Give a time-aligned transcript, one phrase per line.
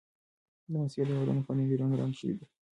[0.71, 2.45] د موسسې دېوالونه په نوي رنګ رنګ شوي دي.